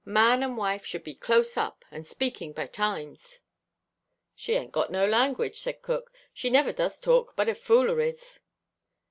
[0.03, 3.39] Man and wife should be close up, and speaking by times."
[4.33, 6.11] "She ain't got no language," said cook.
[6.33, 8.39] "She never does talk but of fooleries."